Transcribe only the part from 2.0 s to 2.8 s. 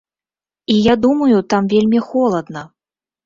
холадна.